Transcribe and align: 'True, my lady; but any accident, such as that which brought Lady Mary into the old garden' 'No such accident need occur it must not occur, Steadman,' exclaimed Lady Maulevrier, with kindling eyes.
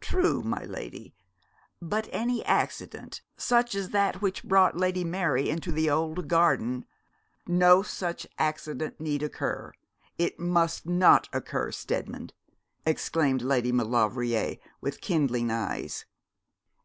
'True, 0.00 0.42
my 0.42 0.64
lady; 0.64 1.14
but 1.80 2.08
any 2.10 2.44
accident, 2.44 3.22
such 3.36 3.76
as 3.76 3.90
that 3.90 4.20
which 4.20 4.42
brought 4.42 4.76
Lady 4.76 5.04
Mary 5.04 5.48
into 5.48 5.70
the 5.70 5.88
old 5.88 6.26
garden' 6.26 6.84
'No 7.46 7.80
such 7.80 8.26
accident 8.36 9.00
need 9.00 9.22
occur 9.22 9.70
it 10.18 10.40
must 10.40 10.86
not 10.86 11.28
occur, 11.32 11.70
Steadman,' 11.70 12.32
exclaimed 12.84 13.42
Lady 13.42 13.70
Maulevrier, 13.70 14.56
with 14.80 15.00
kindling 15.00 15.52
eyes. 15.52 16.04